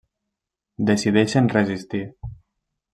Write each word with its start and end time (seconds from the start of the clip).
Decideixen 0.89 1.53
resistir. 1.55 2.05